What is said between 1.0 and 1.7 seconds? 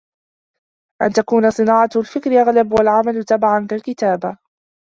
أَنْ تَكُونَ